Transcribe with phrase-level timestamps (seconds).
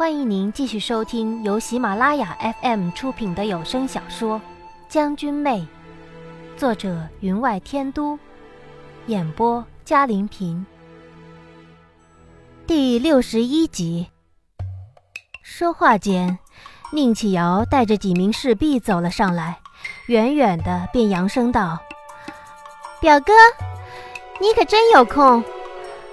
[0.00, 4.38] 欢迎您继续收听由喜马拉雅 FM 出品的有声小说
[4.88, 5.58] 《将军妹》，
[6.58, 8.18] 作者云外天都，
[9.08, 10.64] 演播嘉林平。
[12.66, 14.08] 第六十一集。
[15.42, 16.38] 说话间，
[16.92, 19.58] 宁启尧带着几名侍婢走了上来，
[20.06, 21.78] 远远的便扬声道
[23.02, 23.34] ：“表哥，
[24.40, 25.44] 你可真有空！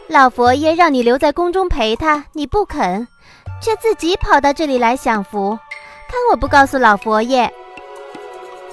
[0.09, 3.07] 老佛爷让你留在宫中陪他，你不肯，
[3.61, 5.57] 却自己跑到这里来享福。
[6.07, 7.51] 看我不告诉老佛爷！”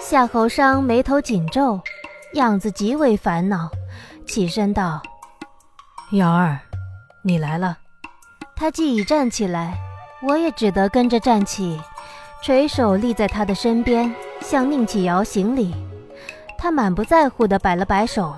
[0.01, 1.81] 夏侯商眉头紧皱，
[2.35, 3.71] 样子极为烦恼，
[4.27, 5.03] 起身道
[6.13, 6.59] ：“瑶儿，
[7.23, 7.79] 你来了。”
[8.57, 9.77] 他既已站起来。
[10.27, 11.79] 我也只得跟着站起，
[12.43, 14.11] 垂手立在他的身边，
[14.41, 15.75] 向宁启瑶行礼。
[16.57, 18.35] 他满不在乎地摆了摆手，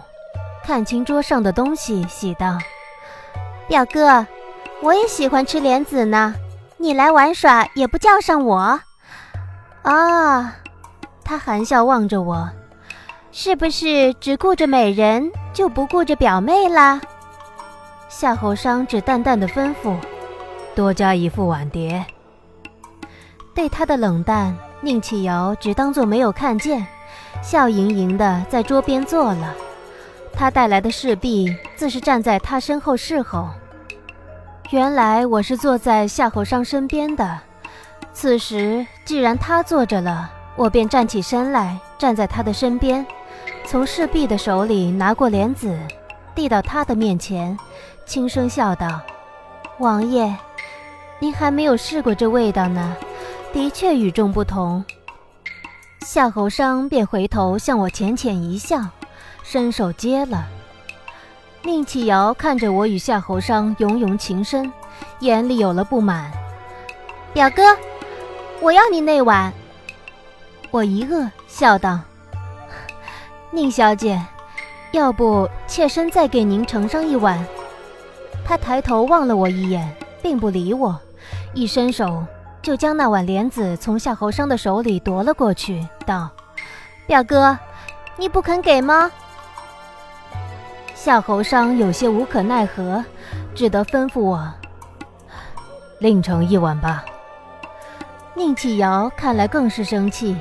[0.65, 2.59] 看清桌上的东西，喜道
[3.69, 4.27] ：“表哥，
[4.83, 6.35] 我也喜欢吃莲子呢，
[6.77, 8.81] 你来玩耍也不叫上我。”
[9.83, 10.55] 啊，
[11.25, 12.49] 他含笑望着我，
[13.33, 17.01] 是不是只顾着美人就不顾着表妹啦？
[18.09, 19.97] 夏侯商只淡淡的吩咐。
[20.75, 22.05] 多加一副碗碟。
[23.55, 26.87] 对他的冷淡，宁启尧只当作没有看见，
[27.43, 29.55] 笑盈盈的在桌边坐了。
[30.35, 33.49] 他带来的侍婢自是站在他身后侍候。
[34.71, 37.39] 原来我是坐在夏侯商身边的。
[38.13, 43.07] 此时既然他坐着了，我便站起身来，站在他的身边，
[43.65, 45.79] 从侍婢的手里拿过莲子，
[46.35, 47.57] 递到他的面前，
[48.07, 49.01] 轻声笑道
[49.79, 50.35] ：“王爷。”
[51.19, 52.97] 您还没有试过这味道呢，
[53.53, 54.85] 的确与众不同。
[56.01, 58.85] 夏侯商便回头向我浅浅一笑，
[59.43, 60.47] 伸手接了。
[61.67, 64.73] 宁启尧看着我与夏侯商融融情深，
[65.19, 66.31] 眼里有了不满。
[67.33, 67.77] 表哥，
[68.61, 69.53] 我要你那碗。
[70.71, 71.99] 我一愕，笑道
[73.51, 74.25] ：“宁小姐，
[74.93, 77.45] 要不妾身再给您盛上一碗？”
[78.47, 80.97] 他抬头望了我一眼，并不理我。
[81.53, 82.25] 一伸手，
[82.63, 86.31] 就将那碗莲子从夏侯商的手里夺了过去，道
[87.09, 87.59] ：“表哥，
[88.17, 89.11] 你不肯给吗？”
[91.07, 93.05] 夏侯商有些无可奈何，
[93.55, 94.53] 只得吩咐我
[96.01, 97.05] ：“另盛一碗吧。”
[98.35, 100.37] 宁启尧看来更是生气，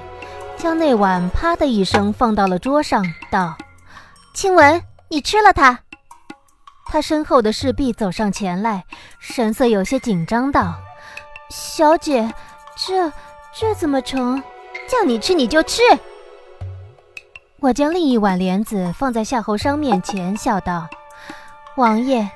[0.57, 3.55] 将那碗啪的一声放到了桌上，道
[4.33, 5.77] ：“青文，你吃了它。”
[6.89, 8.85] 他身后的侍婢走上前来，
[9.19, 10.73] 神色有些紧张，道
[11.51, 12.33] ：“小姐，
[12.75, 13.13] 这
[13.53, 14.41] 这怎么成？
[14.89, 15.83] 叫你吃你就吃。”
[17.61, 20.87] 我将另一碗莲子放在夏侯商面前，笑道
[21.77, 22.29] ：“王爷，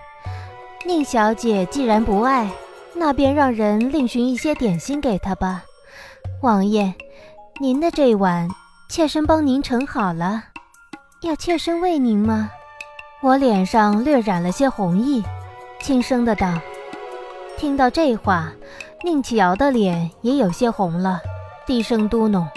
[0.85, 2.49] 宁小姐既然不爱，
[2.95, 5.63] 那便让人另寻一些点心给她吧。
[6.41, 6.93] 王爷，
[7.59, 8.47] 您的这碗，
[8.89, 10.45] 妾身帮您盛好了，
[11.21, 12.49] 要妾身喂您吗？”
[13.21, 15.21] 我脸上略染了些红意，
[15.81, 16.57] 轻声的道
[17.57, 18.49] ：“听到这话，
[19.03, 21.19] 宁启尧的脸也有些红了，
[21.67, 22.47] 低声嘟哝：‘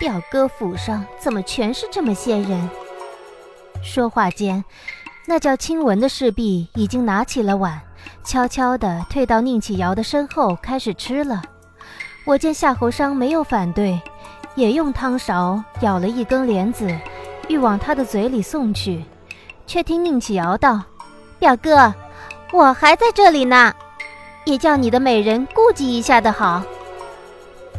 [0.00, 2.70] 表哥府上怎么全是这么些人？’
[3.84, 4.64] 说话间，
[5.26, 7.78] 那叫青文的侍婢已经拿起了碗，
[8.24, 11.42] 悄悄地退到宁启尧的身后开始吃了。
[12.24, 14.00] 我见夏侯商没有反对，
[14.54, 16.90] 也用汤勺舀了一根莲子，
[17.48, 19.04] 欲往他的嘴里送去。”
[19.66, 20.82] 却听宁启尧道
[21.38, 21.94] ：“表哥，
[22.52, 23.74] 我还在这里呢，
[24.46, 26.62] 也叫你的美人顾及一下的好。”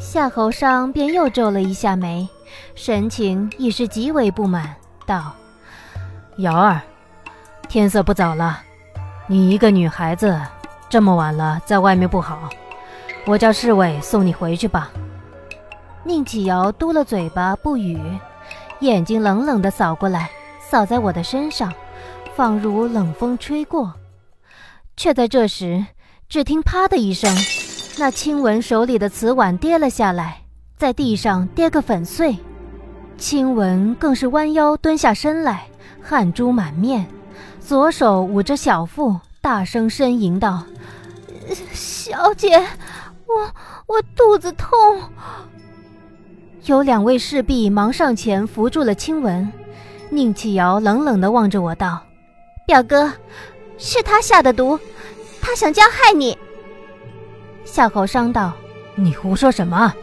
[0.02, 2.28] 夏侯商便又皱了一下眉，
[2.74, 4.76] 神情亦是极为不满，
[5.06, 5.32] 道
[6.38, 6.82] ：“瑶儿，
[7.70, 8.60] 天色不早了，
[9.28, 10.42] 你一个女孩子，
[10.90, 12.50] 这么晚了在外面不好，
[13.28, 14.90] 我叫侍卫送你回去吧。”
[16.04, 18.02] 宁启尧嘟了嘴巴不语，
[18.80, 20.30] 眼睛冷冷地扫过来。
[20.60, 21.72] 扫在我的身上，
[22.34, 23.94] 仿如冷风吹过。
[24.98, 25.86] 却在这时，
[26.28, 27.30] 只听“啪”的一声，
[27.98, 30.42] 那青文手里的瓷碗跌了下来，
[30.78, 32.38] 在地上跌个粉碎。
[33.18, 35.68] 青文更是弯腰蹲下身来，
[36.02, 37.06] 汗珠满面，
[37.60, 40.64] 左手捂着小腹，大声呻吟道
[41.72, 42.58] ：“小姐，
[43.28, 43.52] 我
[43.86, 44.70] 我肚子痛。”
[46.66, 49.52] 有两位侍婢忙上前扶住了青文。
[50.10, 52.02] 宁启尧冷冷地望着我道
[52.66, 53.14] ：“表哥，
[53.78, 54.80] 是他下的毒，
[55.40, 56.38] 他想加害你。”
[57.72, 58.52] 夏侯商道
[58.96, 59.94] ：“你胡说什么？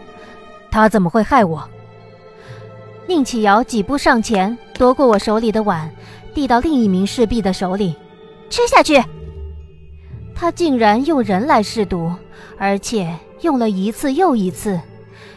[0.70, 1.68] 他怎么会害我？”
[3.06, 5.90] 宁启尧几步上前，夺过我手里的碗，
[6.32, 7.94] 递到另一名侍婢的手里
[8.48, 9.04] ：“吃下去。”
[10.34, 12.10] 他竟然用人来试毒，
[12.56, 14.80] 而且用了一次又一次。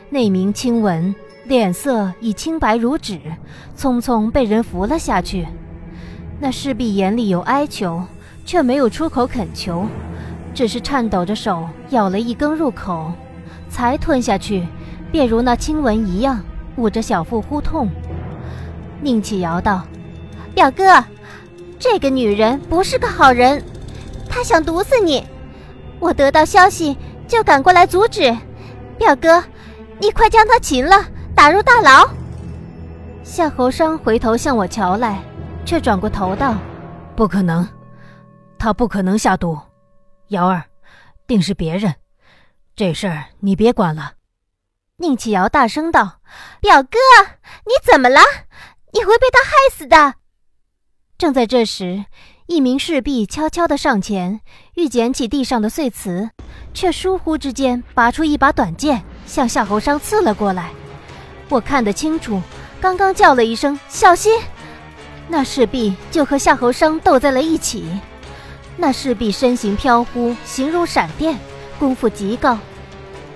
[0.09, 1.13] 那名亲吻
[1.43, 3.19] 脸色已青白如纸，
[3.77, 5.45] 匆匆被人扶了下去。
[6.39, 8.01] 那侍婢眼里有哀求，
[8.45, 9.85] 却没有出口恳求，
[10.53, 13.11] 只是颤抖着手咬了一根入口，
[13.69, 14.67] 才吞下去，
[15.11, 16.41] 便如那亲吻一样，
[16.75, 17.89] 捂着小腹呼痛。
[19.01, 19.83] 宁启瑶道
[20.53, 21.03] ：“表哥，
[21.79, 23.63] 这个女人不是个好人，
[24.29, 25.25] 她想毒死你。
[25.99, 26.97] 我得到消息
[27.27, 28.35] 就赶过来阻止。
[28.97, 29.43] 表哥，
[29.99, 30.95] 你快将她擒了，
[31.33, 32.07] 打入大牢。”
[33.23, 35.19] 夏侯商回头向我瞧来，
[35.63, 36.55] 却转过头道
[37.15, 37.67] ：“不可能，
[38.57, 39.57] 他不可能下毒。
[40.31, 40.65] 瑶儿，
[41.27, 41.95] 定是别人。
[42.75, 44.15] 这事儿你别管了。”
[44.97, 46.19] 宁启瑶大声道
[46.59, 46.97] ：“表哥，
[47.65, 48.19] 你怎么了？”
[48.93, 50.15] 你会被他害死的。
[51.17, 52.03] 正在这时，
[52.47, 54.41] 一名侍婢悄悄地上前，
[54.73, 56.29] 欲捡起地上的碎瓷，
[56.73, 60.71] 却疏忽之间拔出一把短剑，向夏侯商刺了过来。
[61.47, 62.41] 我看得清楚，
[62.81, 64.37] 刚刚叫了一声“小心”，
[65.29, 67.85] 那侍婢就和夏侯商斗在了一起。
[68.81, 71.37] 那侍婢身形飘忽，形如闪电，
[71.77, 72.57] 功夫极高，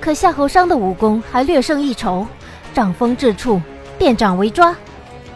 [0.01, 2.25] 可夏侯商的武功还略胜一筹，
[2.73, 3.61] 掌风至处，
[3.95, 4.75] 变掌为抓。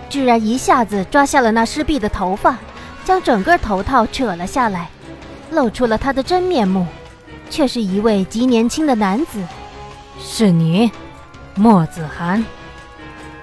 [0.09, 2.57] 居然一下子抓下了那尸婢的头发，
[3.05, 4.89] 将整个头套扯了下来，
[5.51, 6.87] 露出了他的真面目，
[7.51, 9.39] 却是一位极年轻的男子。
[10.19, 10.91] 是你，
[11.53, 12.43] 莫子涵。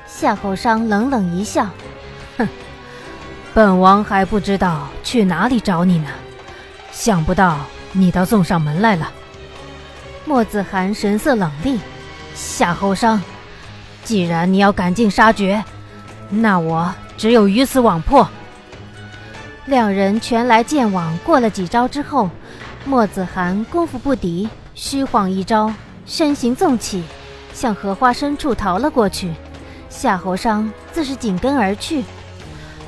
[0.04, 1.68] 夏侯商冷冷一笑，
[2.36, 2.48] 哼，
[3.54, 6.08] 本王还不知道去哪里找你呢，
[6.96, 7.58] 想不到
[7.92, 9.12] 你倒送上门来了。
[10.24, 11.78] 莫子涵神色冷厉，
[12.34, 13.22] 夏侯商，
[14.02, 15.62] 既然你要赶尽杀绝。
[16.30, 18.26] 那我只有鱼死网破。
[19.66, 22.30] 两人拳来剑往，过了几招之后，
[22.86, 25.70] 莫子涵功夫不敌，虚晃一招，
[26.06, 27.04] 身形纵起，
[27.52, 29.34] 向荷花深处逃了过去。
[29.90, 32.02] 夏侯商自是紧跟而去，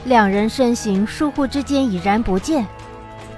[0.05, 2.67] 两人身形疏忽之间已然不见，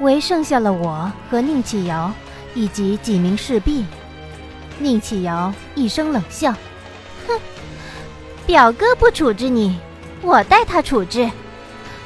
[0.00, 2.12] 唯剩下了我和宁启瑶
[2.54, 3.84] 以及几名侍婢。
[4.78, 6.52] 宁启瑶一声冷笑
[7.28, 7.38] ：“哼，
[8.46, 9.78] 表哥不处置你。”
[10.22, 11.30] 我代他处置，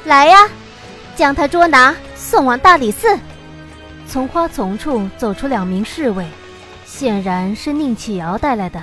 [0.05, 0.49] 来呀，
[1.17, 3.19] 将他捉拿，送往大理寺。
[4.07, 6.25] 从花丛处走出两名侍卫，
[6.85, 8.81] 显然是宁启瑶带来的，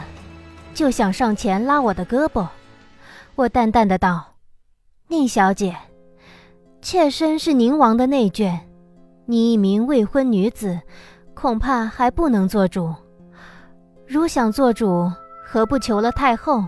[0.75, 2.47] 就想上前拉我的胳膊。
[3.35, 4.35] 我淡淡的道
[5.09, 5.75] ：“宁小姐，
[6.82, 8.59] 妾身是宁王的内眷，
[9.24, 10.80] 你一名未婚女子，
[11.34, 12.94] 恐怕还不能做主。
[14.06, 15.10] 如想做主，
[15.44, 16.64] 何不求了太后？”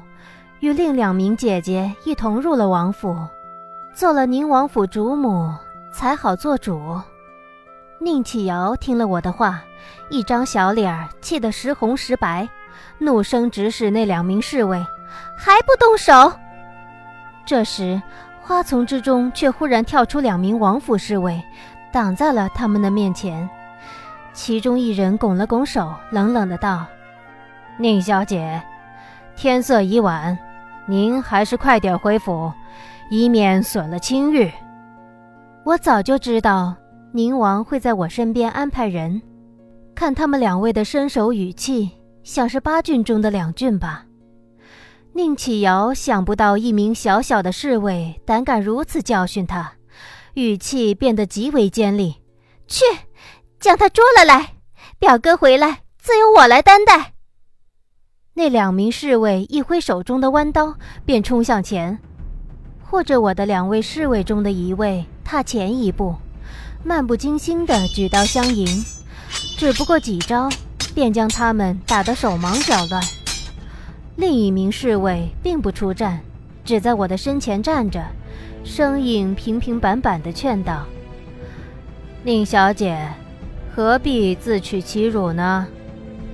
[0.60, 3.14] 与另两名姐姐一同入了王府，
[3.94, 5.52] 做了宁王府主母，
[5.92, 6.98] 才好做主。
[8.00, 9.62] 宁启瑶听了我的话，
[10.08, 12.48] 一张小脸儿气得时红时白，
[12.98, 14.78] 怒声指使那两名侍卫
[15.36, 16.32] ：“还不动手！”
[17.44, 18.00] 这时，
[18.40, 21.42] 花丛之中却忽然跳出两名王府侍卫，
[21.94, 23.48] 挡在了他们的面前。
[24.32, 26.84] 其中一人拱了拱手，冷冷的道
[27.78, 28.60] ：“宁小姐，
[29.36, 30.36] 天色已晚。”
[30.86, 32.52] 您还是快点回府，
[33.10, 34.52] 以免损了清誉。
[35.64, 36.74] 我早就知道
[37.12, 39.22] 宁王会在我身边安排人，
[39.94, 41.90] 看他们两位的身手语气，
[42.22, 44.04] 像是八郡中的两郡吧。
[45.14, 49.72] 宁启尧想不到一名小小的侍卫胆敢如此教训他，
[50.34, 52.16] 语气变得极为尖利
[52.66, 52.84] ：“去，
[53.60, 54.54] 将他捉了来，
[54.98, 57.12] 表哥回来自由我来担待。”
[58.34, 60.74] 那两名侍卫一挥手中的弯刀，
[61.06, 61.98] 便冲向前。
[62.82, 66.16] 或者我的两位侍卫中的一位踏前一步，
[66.82, 68.66] 漫不经心地举刀相迎，
[69.56, 70.48] 只不过几招，
[70.94, 73.02] 便将他们打得手忙脚乱。
[74.16, 76.20] 另一名侍卫并不出战，
[76.64, 78.04] 只在我的身前站着，
[78.64, 80.84] 声音平平板板的劝道
[82.24, 82.98] ：“宁小姐，
[83.76, 85.66] 何必自取其辱呢？”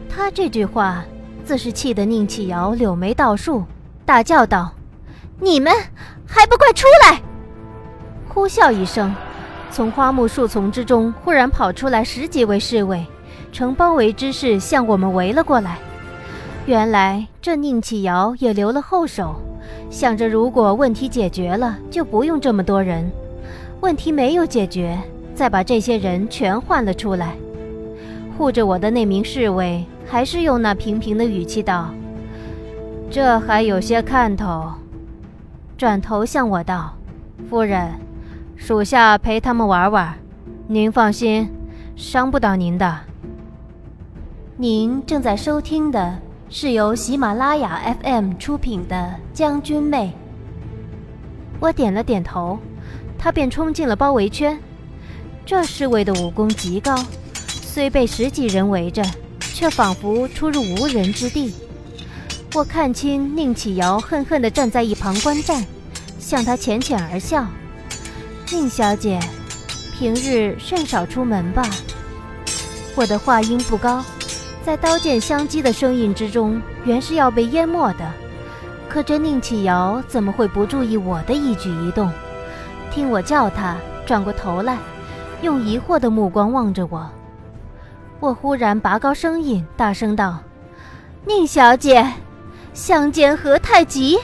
[0.08, 1.04] 他这句话。
[1.42, 3.64] 自是气得宁启尧柳眉倒竖，
[4.04, 4.72] 大叫道
[5.40, 5.72] ：“你们
[6.25, 7.20] 还不快出来！”
[8.28, 9.12] 呼啸一声，
[9.68, 13.04] 从花木树丛之中忽然跑出来十几位侍卫，
[13.50, 15.78] 呈包围之势向我们围了过来。
[16.66, 19.34] 原来这宁启尧也留了后手，
[19.91, 23.05] 想着如果问题解决了，就不用这么多人；
[23.81, 24.99] 问题没有解决，
[25.35, 27.35] 再把这些人全换了出来。
[28.37, 29.85] 护着我的那名侍卫。
[30.11, 31.95] 还是用那平平的语气道
[33.09, 34.73] ：“这还有些看头。”
[35.79, 36.97] 转头向我道
[37.49, 37.93] ：“夫人，
[38.57, 40.12] 属下陪他们玩玩，
[40.67, 41.49] 您放心，
[41.95, 42.99] 伤不到您的。”
[44.59, 46.19] 您正在收听的
[46.52, 50.07] 是由喜马拉雅 FM 出品的《将军妹》。
[51.61, 52.59] 我点了点头，
[53.16, 54.59] 他便冲进了包围圈。
[55.47, 56.97] 这侍卫的武功极高，
[57.45, 59.00] 虽被十几人围着，
[59.38, 61.54] 却仿佛出入无人之地。
[62.52, 65.64] 我看清宁启尧恨恨地站在一旁观战，
[66.19, 67.47] 向他浅浅而笑
[68.50, 69.21] ：“宁小姐，
[69.97, 71.62] 平日甚少出门吧？”
[72.97, 74.04] 我的话音不高。
[74.64, 78.12] 在刀剑相击的声音之中，原是要被淹没的。
[78.88, 82.11] 可这宁启尧怎么会不注意我的一举一动？
[82.90, 84.76] 听我叫他，转过头来，
[85.43, 87.09] 用疑惑的目光望着我。
[88.19, 90.38] 我忽然拔高声音，大声道
[91.25, 92.07] ：“宁小姐，
[92.75, 94.19] 相见何太急？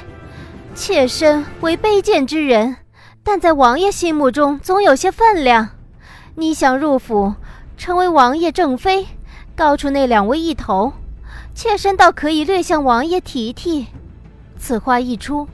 [0.75, 2.77] 妾身为卑贱之人，
[3.23, 5.71] 但在王爷心目中总有些分量。
[6.35, 7.33] 你想入府，
[7.79, 9.07] 成为王爷正妃？”
[9.57, 10.93] 高出那两位一头，
[11.55, 13.87] 妾身倒可以略向王爷提提。
[14.59, 15.49] 此话一出，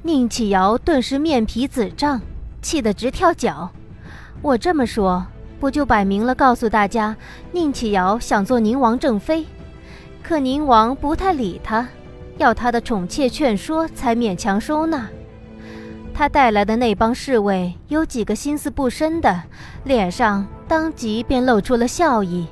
[0.00, 2.18] 宁启尧顿时面皮紫胀，
[2.62, 3.68] 气得直跳脚。
[4.40, 5.26] 我这么说，
[5.60, 7.14] 不就摆明了告诉大家，
[7.52, 9.44] 宁启尧想做宁王正妃？
[10.22, 11.86] 可宁王不太理他，
[12.38, 15.06] 要他的宠妾劝说，才勉强收纳。
[16.14, 19.42] 他带来的那帮侍卫，有几个心思不深的，
[19.84, 22.46] 脸上当即便露出了笑意。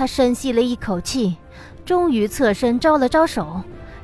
[0.00, 1.36] 他深吸了一口气，
[1.84, 3.60] 终于侧身招了招手，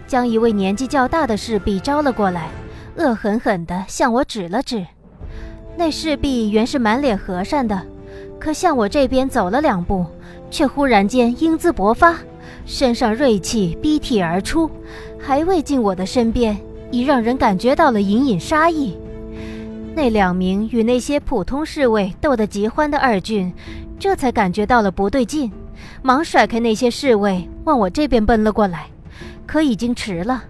[0.07, 2.51] 将一位年纪较大的侍婢招了过来，
[2.99, 4.87] 恶狠狠地向我指了指。
[5.75, 7.83] 那侍婢原是满脸和善的，
[8.39, 10.05] 可向我这边走了两步，
[10.51, 12.15] 却忽然间英姿勃发，
[12.67, 14.71] 身上锐气逼体而出，
[15.19, 16.55] 还未进我的身边，
[16.91, 18.99] 已让人感觉到了隐隐杀意。
[19.95, 23.51] 那两名与那些普通侍卫斗得极欢的二郡，
[23.99, 25.51] 这才感觉到了不对劲。
[26.07, 28.87] 忙甩开那些侍卫，往我这边奔了过来，
[29.45, 30.45] 可已经迟了。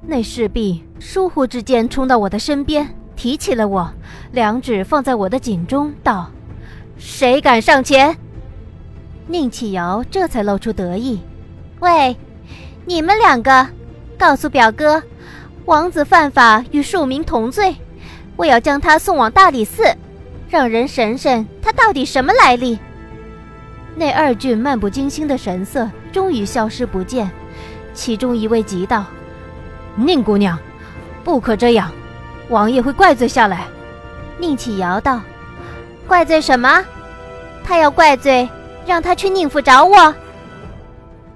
[0.00, 3.92] 那侍婢疏忽之间冲到我的身边，提起了我，
[4.32, 6.30] 两指放在我的颈中，道
[6.96, 8.16] ：“谁敢上前？”
[9.28, 11.20] 宁启尧这才露出得意
[11.80, 12.16] ：“喂，
[12.86, 13.68] 你们两个，
[14.16, 15.02] 告诉表哥，
[15.66, 17.76] 王子犯法与庶民同罪，
[18.36, 19.82] 我要将他送往大理寺，
[20.48, 22.78] 让人审审他到底什么来历。”
[23.96, 27.30] 那二俊漫不经心的神色终于消失不见，
[27.92, 29.04] 其中一位急道
[29.94, 30.58] ：“宁姑娘，
[31.22, 31.90] 不可这样，
[32.48, 33.66] 王爷会怪罪下来。”
[34.36, 35.20] 宁启尧道
[36.08, 36.84] ：“怪罪什么？
[37.62, 38.48] 他要怪罪，
[38.84, 40.14] 让他去宁府找我。”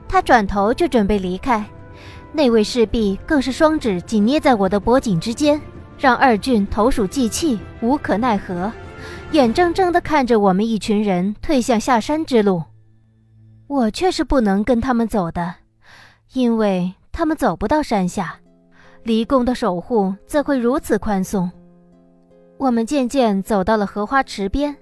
[0.09, 1.65] 他转头就准备离开，
[2.33, 5.61] 那位侍婢更是双指紧捏在我的脖颈之间，
[5.97, 8.73] 让二俊投鼠忌器，无可奈何。
[9.33, 12.63] 眼睁睁地看着我们一群人退向下山之路，
[13.67, 15.55] 我却是不能跟他们走的，
[16.33, 18.41] 因为他们走不到山下，
[19.03, 21.51] 离宫的守护怎会如此宽松？
[22.57, 24.75] 我们渐渐走到了荷花池边，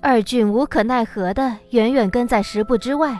[0.00, 3.18] 二郡无可奈何地远远跟在十步之外。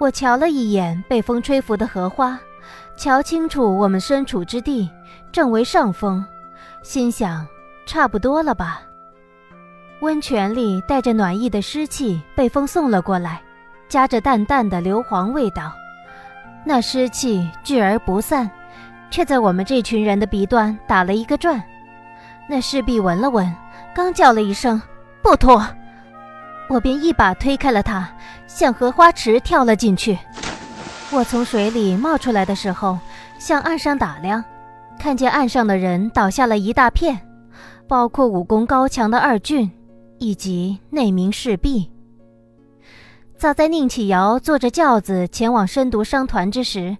[0.00, 2.38] 我瞧了一眼被风吹拂的荷花，
[2.96, 4.90] 瞧清楚我们身处之地
[5.30, 6.24] 正为上风，
[6.82, 7.46] 心想
[7.86, 8.82] 差不多了吧。
[10.04, 13.40] 温泉里带着暖意的湿气被风送了过来，
[13.88, 15.72] 夹着淡淡的硫磺味道。
[16.62, 18.50] 那湿气聚而不散，
[19.10, 21.62] 却在我们这群人的鼻端打了一个转。
[22.46, 23.50] 那侍婢闻了闻，
[23.94, 24.80] 刚叫了一声
[25.24, 25.66] “不脱”，
[26.68, 28.06] 我便一把推开了他，
[28.46, 30.18] 向荷花池跳了进去。
[31.12, 32.98] 我从水里冒出来的时候，
[33.38, 34.44] 向岸上打量，
[34.98, 37.18] 看见岸上的人倒下了一大片，
[37.88, 39.70] 包括武功高强的二俊。
[40.18, 41.90] 以及那名侍婢。
[43.36, 46.96] 早在宁启尧坐着轿子前往深毒商团之时，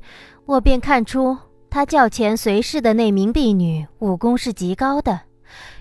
[0.47, 1.37] 我便看出
[1.71, 5.21] 他轿前随侍的那名婢女武功是极高的，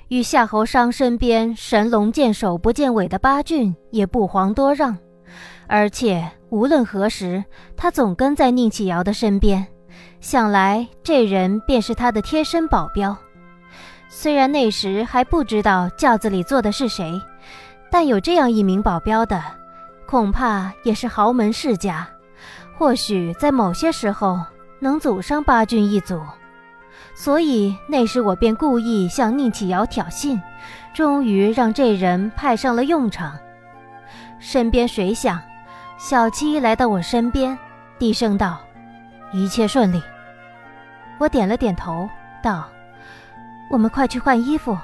[0.08, 4.98] 与夏侯商身边神龙见首不见尾的八骏也不遑多让。
[5.68, 7.44] 而且无论何时，
[7.76, 9.66] 他总跟在宁启尧的身边，
[10.22, 13.18] 想来这人便是他的贴身保镖。
[14.16, 17.20] 虽然那时还不知道轿子里坐的是谁，
[17.90, 19.44] 但有这样一名保镖的，
[20.06, 22.08] 恐怕也是豪门世家，
[22.78, 24.40] 或许在某些时候
[24.78, 26.22] 能阻上八郡一阻。
[27.16, 30.40] 所以那时我便故意向宁启尧挑衅，
[30.94, 33.36] 终于让这人派上了用场。
[34.40, 35.42] 身边水响，
[35.98, 37.58] 小七来到我身边，
[37.98, 38.60] 低声道
[39.34, 40.02] ：“一切顺利。”
[41.20, 42.08] 我点了点头，
[42.44, 42.70] 道。
[43.74, 44.78] 我们快去换衣服。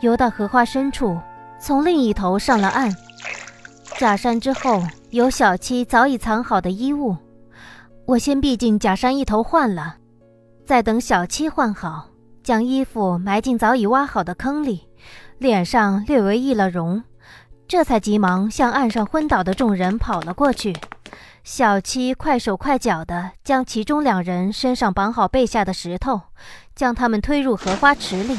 [0.00, 1.20] 游到荷花深处，
[1.60, 2.90] 从另一头上了岸。
[3.98, 7.14] 假山之后有小七早已藏好的衣物，
[8.06, 9.96] 我先避进假山一头换了，
[10.64, 12.08] 再等小七换好，
[12.42, 14.88] 将衣服埋进早已挖好的坑里，
[15.36, 17.04] 脸上略微易了容，
[17.68, 20.74] 这才急忙向岸上昏倒的众人跑了过去。
[21.44, 26.20] 小七快手快脚地将其中两人身上绑好背下的石头，
[26.76, 28.38] 将他们推入荷花池里。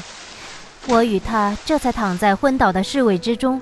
[0.87, 3.61] 我与他这才躺在昏倒的侍卫之中。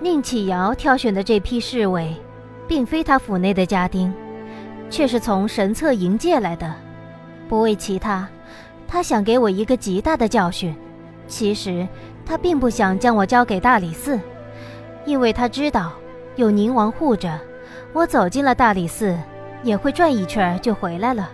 [0.00, 2.16] 宁启尧挑选的这批侍卫，
[2.66, 4.12] 并非他府内的家丁，
[4.88, 6.74] 却是从神策营借来的。
[7.50, 8.26] 不为其他，
[8.88, 10.74] 他想给我一个极大的教训。
[11.28, 11.86] 其实
[12.24, 14.18] 他并不想将我交给大理寺，
[15.04, 15.92] 因为他知道
[16.36, 17.38] 有宁王护着。
[17.96, 19.16] 我走进了大理寺，
[19.62, 21.30] 也会转一圈就回来了，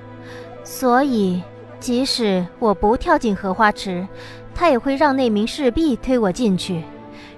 [0.63, 1.43] 所以
[1.81, 4.07] 即使我不跳进荷花池，
[4.55, 6.85] 他也会让那名侍婢推我进去，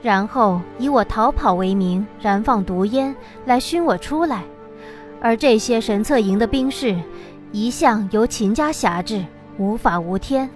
[0.03, 3.17] 然后以我逃跑为名燃放毒烟
[3.47, 4.43] 来熏我出来。
[5.23, 6.95] 而这些神策营的兵士，
[7.51, 9.25] 一向由秦家辖制，
[9.57, 10.51] 无法无天，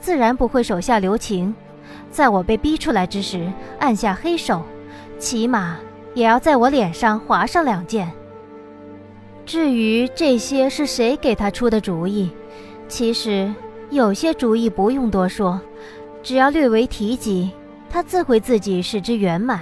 [0.00, 1.54] 自然不会手下留情，
[2.10, 3.48] 在我被逼出来之时
[3.78, 4.64] 按下黑手，
[5.20, 5.76] 起码。
[6.18, 8.10] 也要在我脸上划上两剑。
[9.46, 12.28] 至于这些是谁给他出的主意，
[12.88, 13.54] 其实
[13.90, 15.60] 有些主意不用多说，
[16.20, 17.52] 只要略微提及，
[17.88, 19.60] 他自会自己使之圆满。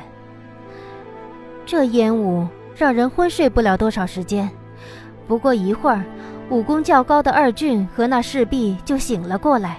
[1.66, 4.50] 这烟雾让人昏睡不了多少时间，
[5.28, 6.02] 不过一会儿，
[6.48, 9.76] 武功较高的二俊和那侍婢就醒了过来。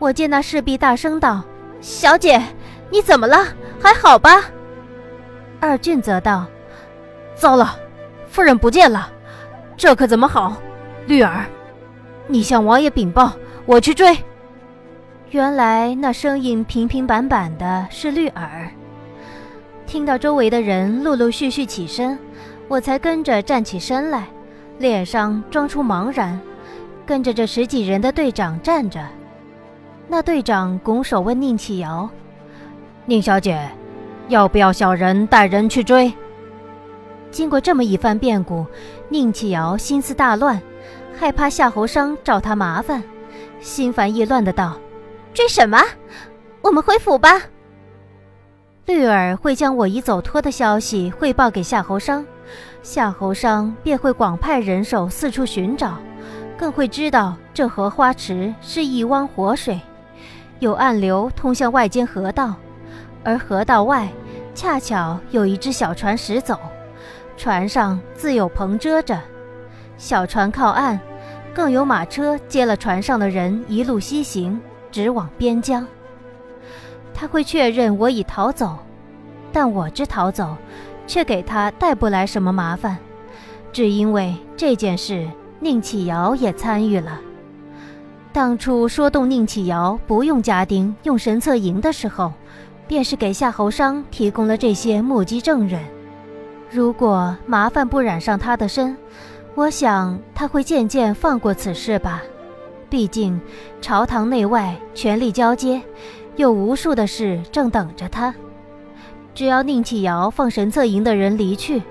[0.00, 1.44] 我见那侍婢大声道
[1.80, 2.42] ：“小姐，
[2.90, 3.46] 你怎么了？
[3.80, 4.42] 还好吧？”
[5.64, 6.44] 二俊则道
[7.34, 7.74] ：“糟了，
[8.28, 9.10] 夫人不见了，
[9.78, 10.56] 这可怎么好？
[11.06, 11.46] 绿儿，
[12.26, 13.32] 你向王爷禀报，
[13.64, 14.16] 我去追。”
[15.30, 18.70] 原来那声音平平板板的是绿儿。
[19.86, 22.18] 听到周围的人陆陆续续起身，
[22.68, 24.26] 我才跟着站起身来，
[24.78, 26.38] 脸上装出茫然，
[27.06, 29.00] 跟着这十几人的队长站着。
[30.08, 32.08] 那队长拱手问宁启瑶
[33.06, 33.66] ：“宁小姐。”
[34.28, 36.12] 要不要小人带人去追？
[37.30, 38.64] 经过这么一番变故，
[39.08, 40.60] 宁启尧心思大乱，
[41.18, 43.02] 害怕夏侯商找他麻烦，
[43.60, 44.78] 心烦意乱的道
[45.34, 45.82] ：“追什么？
[46.62, 47.42] 我们回府吧。”
[48.86, 52.24] 绿儿会将我已走脱的消息汇报给夏侯商，
[52.82, 55.98] 夏侯商便会广派人手四处寻找，
[56.56, 59.80] 更会知道这荷花池是一汪活水，
[60.60, 62.54] 有暗流通向外间河道。
[63.24, 64.08] 而河道外，
[64.54, 66.58] 恰巧有一只小船驶走，
[67.36, 69.18] 船上自有棚遮着。
[69.96, 71.00] 小船靠岸，
[71.54, 74.60] 更有马车接了船上的人，一路西行，
[74.90, 75.86] 直往边疆。
[77.14, 78.76] 他会确认我已逃走，
[79.52, 80.56] 但我之逃走，
[81.06, 82.98] 却给他带不来什么麻烦，
[83.72, 85.26] 只因为这件事，
[85.60, 87.20] 宁启尧也参与了。
[88.32, 92.32] 当初说动宁启尧不用家丁，用神策营的时候。
[92.86, 95.80] 便是给夏侯商提供了这些目击证人。
[96.70, 98.96] 如果麻烦不染上他的身，
[99.54, 102.22] 我想他会渐渐放过此事吧。
[102.90, 103.40] 毕竟
[103.80, 105.80] 朝堂内外权力交接，
[106.36, 108.34] 有无数的事正等着他。
[109.34, 111.82] 只要宁启尧放神策营的人离去，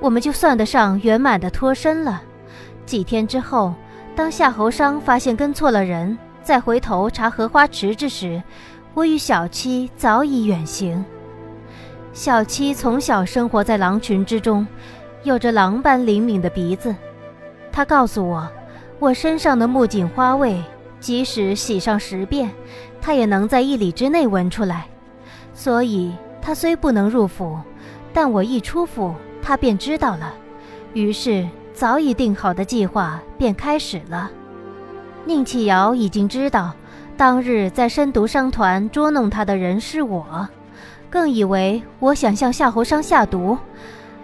[0.00, 2.22] 我们就算得上圆满的脱身了。
[2.86, 3.74] 几天之后，
[4.14, 8.42] 当夏侯商发现跟错了人，再回头查荷花池之时，
[8.96, 11.04] 我与小七早已远行。
[12.14, 14.66] 小七从小生活在狼群之中，
[15.22, 16.96] 有着狼般灵敏的鼻子。
[17.70, 18.50] 他告诉我，
[18.98, 20.64] 我身上的木槿花味，
[20.98, 22.50] 即使洗上十遍，
[23.02, 24.86] 他也能在一里之内闻出来。
[25.52, 27.58] 所以，他虽不能入府，
[28.14, 30.32] 但我一出府，他便知道了。
[30.94, 34.30] 于是，早已定好的计划便开始了。
[35.26, 36.72] 宁启尧已经知道。
[37.16, 40.46] 当日在深毒商团捉弄他的人是我，
[41.08, 43.56] 更以为我想向夏侯商下毒。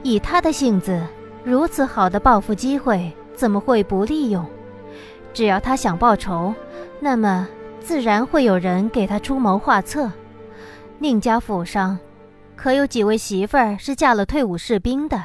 [0.02, 1.00] 以他的性子，
[1.42, 4.44] 如此好的报复机会怎么会不利用？
[5.32, 6.54] 只要他想报仇，
[7.00, 7.48] 那么
[7.80, 10.10] 自然会有人给他出谋划策。
[10.98, 11.98] 宁家府上，
[12.54, 15.24] 可有几位媳妇儿是嫁了退伍士兵的？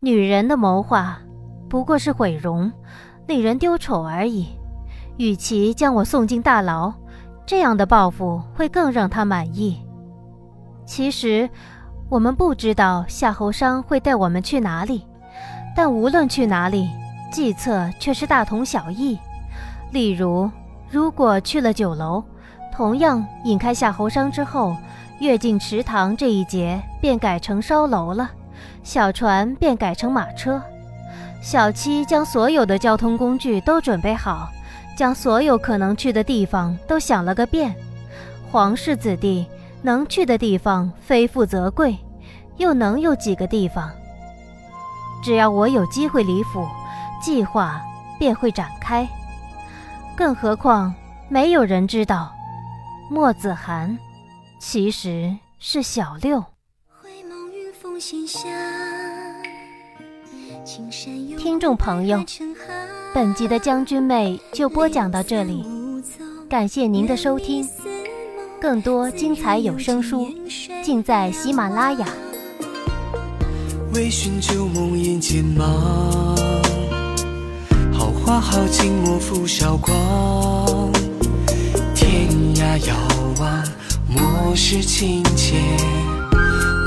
[0.00, 1.20] 女人的谋划，
[1.68, 2.72] 不过是毁容，
[3.28, 4.48] 令人丢丑而已。
[5.16, 6.92] 与其将我送进大牢，
[7.46, 9.80] 这样的报复会更让他满意。
[10.84, 11.48] 其实，
[12.08, 15.06] 我们不知道夏侯商会带我们去哪里，
[15.76, 16.90] 但无论去哪里，
[17.30, 19.18] 计策却是大同小异。
[19.92, 20.50] 例如，
[20.90, 22.22] 如果去了酒楼，
[22.72, 24.76] 同样引开夏侯商之后，
[25.20, 28.30] 跃进池塘这一节便改成烧楼了，
[28.82, 30.60] 小船便改成马车。
[31.40, 34.48] 小七将所有的交通工具都准备好，
[34.96, 37.74] 将所有可能去的地方都想了个遍。
[38.50, 39.46] 皇室子弟
[39.80, 41.96] 能去的地方非富则贵，
[42.58, 43.90] 又能有几个地方？
[45.22, 46.66] 只要我有机会离府，
[47.22, 47.80] 计划
[48.18, 49.08] 便会展开。
[50.16, 50.94] 更何况，
[51.28, 52.32] 没有人知道，
[53.10, 53.96] 莫子涵。
[54.58, 56.44] 其实是小六。
[61.38, 62.24] 听众朋友，
[63.14, 65.62] 本集的将军妹就播讲到这里，
[66.48, 67.68] 感谢您的收听。
[68.58, 70.26] 更多精彩有声书，
[70.82, 72.06] 尽在喜马拉雅。
[73.92, 75.62] 微醺旧梦眼渐茫，
[77.92, 80.90] 好花好景莫负韶光。
[81.94, 82.94] 天涯遥
[83.38, 83.62] 望，
[84.08, 85.54] 莫失情切，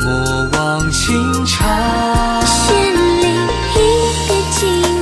[0.03, 2.41] 莫忘情长。
[2.41, 3.27] 仙里
[3.75, 3.77] 一
[4.27, 4.94] 别情。